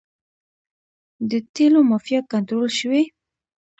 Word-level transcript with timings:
د 1.29 1.31
تیلو 1.55 1.79
مافیا 1.89 2.19
کنټرول 2.31 2.67
شوې؟ 2.79 3.01